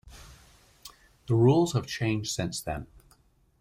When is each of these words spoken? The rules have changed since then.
The 1.27 1.35
rules 1.35 1.73
have 1.73 1.85
changed 1.85 2.31
since 2.31 2.59
then. 2.59 2.87